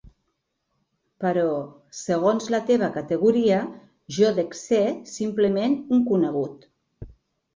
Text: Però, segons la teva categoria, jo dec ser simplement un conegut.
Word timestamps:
Però, 1.23 1.49
segons 1.97 2.47
la 2.55 2.61
teva 2.69 2.89
categoria, 2.95 3.59
jo 4.17 4.31
dec 4.39 4.57
ser 4.61 4.81
simplement 5.17 5.75
un 5.99 6.01
conegut. 6.09 6.67